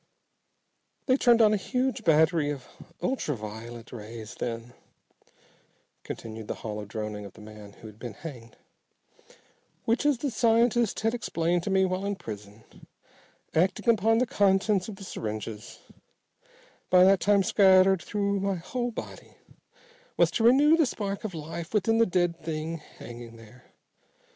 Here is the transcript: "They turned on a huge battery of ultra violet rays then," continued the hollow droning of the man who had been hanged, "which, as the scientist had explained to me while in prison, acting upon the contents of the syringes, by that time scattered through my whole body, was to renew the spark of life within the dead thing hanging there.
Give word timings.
"They 1.05 1.15
turned 1.15 1.43
on 1.43 1.53
a 1.53 1.57
huge 1.57 2.03
battery 2.03 2.49
of 2.49 2.67
ultra 3.03 3.35
violet 3.35 3.91
rays 3.91 4.33
then," 4.33 4.73
continued 6.03 6.47
the 6.47 6.55
hollow 6.65 6.85
droning 6.85 7.23
of 7.23 7.33
the 7.33 7.41
man 7.41 7.73
who 7.73 7.85
had 7.87 7.99
been 7.99 8.15
hanged, 8.15 8.57
"which, 9.85 10.03
as 10.03 10.17
the 10.17 10.31
scientist 10.31 11.01
had 11.01 11.13
explained 11.13 11.61
to 11.61 11.69
me 11.69 11.85
while 11.85 12.03
in 12.03 12.15
prison, 12.15 12.63
acting 13.53 13.87
upon 13.93 14.17
the 14.17 14.25
contents 14.25 14.89
of 14.89 14.95
the 14.95 15.03
syringes, 15.03 15.77
by 16.89 17.03
that 17.03 17.19
time 17.19 17.43
scattered 17.43 18.01
through 18.01 18.39
my 18.39 18.55
whole 18.55 18.89
body, 18.89 19.35
was 20.17 20.31
to 20.31 20.43
renew 20.43 20.75
the 20.77 20.87
spark 20.87 21.23
of 21.23 21.35
life 21.35 21.75
within 21.75 21.99
the 21.99 22.07
dead 22.07 22.43
thing 22.43 22.77
hanging 22.97 23.35
there. 23.37 23.65